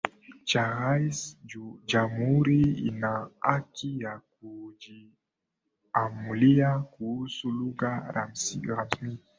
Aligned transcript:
cha 0.43 0.67
rais 0.79 1.37
Jamhuri 1.87 2.61
ina 2.61 3.29
haki 3.39 3.99
ya 4.01 4.21
kujiamulia 4.39 6.79
kuhusu 6.79 7.51
lugha 7.51 8.11
rasmi 8.13 9.17